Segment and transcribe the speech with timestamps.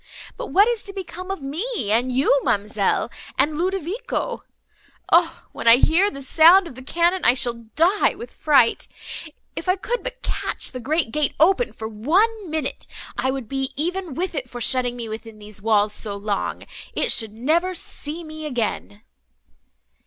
[0.35, 4.43] But what is to become of me and you, ma'amselle, and Ludovico?
[5.11, 5.45] O!
[5.51, 8.87] when I hear the sound of the cannon, I shall die with fright.
[9.55, 13.73] If I could but catch the great gate open for one minute, I would be
[13.75, 18.47] even with it for shutting me within these walls so long!—it should never see me
[18.47, 19.03] again."